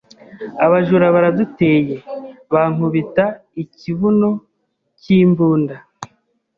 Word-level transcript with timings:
abajura 0.65 1.05
baraduteye 1.15 1.95
bankubita 2.53 3.25
ikibuno 3.63 4.29
cy’imbunda 4.99 5.75